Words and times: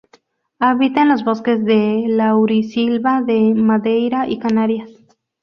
Habita 0.57 1.03
en 1.03 1.09
los 1.09 1.23
bosques 1.23 1.63
de 1.63 2.05
laurisilva 2.07 3.21
de 3.21 3.53
Madeira 3.53 4.27
y 4.27 4.39
Canarias. 4.39 4.89